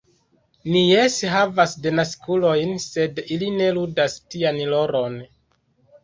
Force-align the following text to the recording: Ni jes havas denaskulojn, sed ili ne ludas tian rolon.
Ni 0.75 0.79
jes 0.91 1.17
havas 1.33 1.75
denaskulojn, 1.83 2.73
sed 2.85 3.21
ili 3.35 3.49
ne 3.57 3.67
ludas 3.75 4.15
tian 4.35 4.57
rolon. 4.71 5.19